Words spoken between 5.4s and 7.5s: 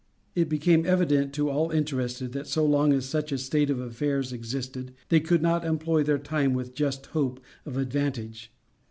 not employ their time with just hope